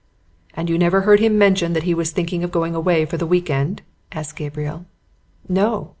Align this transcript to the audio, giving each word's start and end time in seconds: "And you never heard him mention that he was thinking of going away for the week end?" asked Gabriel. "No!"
"And 0.55 0.67
you 0.67 0.79
never 0.79 1.01
heard 1.01 1.19
him 1.19 1.37
mention 1.37 1.73
that 1.73 1.83
he 1.83 1.93
was 1.93 2.09
thinking 2.09 2.43
of 2.43 2.49
going 2.49 2.73
away 2.73 3.05
for 3.05 3.17
the 3.17 3.27
week 3.27 3.51
end?" 3.51 3.83
asked 4.11 4.35
Gabriel. 4.35 4.87
"No!" 5.47 5.89